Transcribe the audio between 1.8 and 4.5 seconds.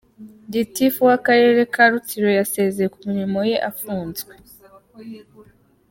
Rutsiro yasezeye ku mirimo ye afunzwe.